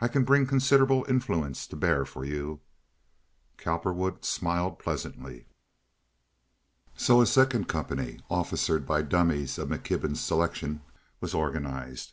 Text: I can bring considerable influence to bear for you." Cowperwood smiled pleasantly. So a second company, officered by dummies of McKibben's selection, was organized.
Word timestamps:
I 0.00 0.06
can 0.06 0.22
bring 0.22 0.46
considerable 0.46 1.04
influence 1.08 1.66
to 1.66 1.74
bear 1.74 2.04
for 2.04 2.24
you." 2.24 2.60
Cowperwood 3.58 4.24
smiled 4.24 4.78
pleasantly. 4.78 5.46
So 6.96 7.20
a 7.20 7.26
second 7.26 7.66
company, 7.66 8.20
officered 8.30 8.86
by 8.86 9.02
dummies 9.02 9.58
of 9.58 9.70
McKibben's 9.70 10.20
selection, 10.20 10.82
was 11.20 11.34
organized. 11.34 12.12